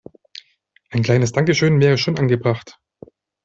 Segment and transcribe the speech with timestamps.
[0.89, 2.79] Ein kleines Dankeschön wäre schon angebracht.